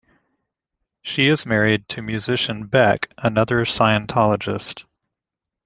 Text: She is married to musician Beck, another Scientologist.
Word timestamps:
She 1.03 1.27
is 1.27 1.45
married 1.45 1.87
to 1.89 2.01
musician 2.01 2.65
Beck, 2.65 3.13
another 3.19 3.65
Scientologist. 3.65 4.85